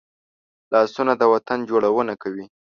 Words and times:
لاسونه 0.73 1.13
د 1.17 1.23
وطن 1.33 1.59
جوړونه 1.69 2.13
کوي 2.23 2.45